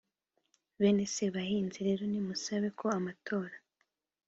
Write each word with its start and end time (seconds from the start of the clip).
bene 0.81 1.03
sebahinzi 1.15 1.79
rero 1.87 2.03
nimusabe 2.07 2.67
ko 2.79 2.85
amatora 2.97 3.55